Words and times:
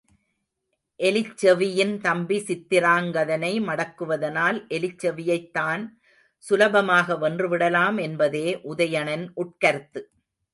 எலிச்செவியின் 0.99 1.91
தம்பி 2.01 2.37
சித்திராங்கதனை 2.37 3.51
மடக்குவதனால் 3.67 4.57
எலிச்செவியைத் 4.69 5.51
தான் 5.51 5.83
சுலபமாக 6.45 7.17
வென்றுவிடலாம் 7.17 7.99
என்பதே 8.01 8.47
உதயணன் 8.63 9.25
உட்கருத்து. 9.35 10.03